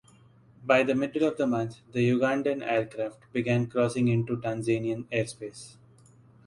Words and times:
By 0.65 0.81
the 0.81 0.95
middle 0.95 1.27
of 1.27 1.37
the 1.37 1.45
month 1.45 1.81
the 1.91 1.99
Ugandan 2.09 2.63
aircraft 2.63 3.19
began 3.31 3.67
crossing 3.67 4.07
into 4.07 4.35
Tanzanian 4.35 5.03
airspace. 5.11 5.75